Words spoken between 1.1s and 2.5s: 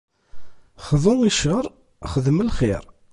i ccer, xdem